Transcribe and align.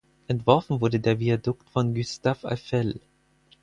Entworfen 0.27 0.81
wurde 0.81 0.99
der 0.99 1.19
Viadukt 1.19 1.69
von 1.69 1.93
Gustave 1.93 2.43
Eiffel. 2.49 3.01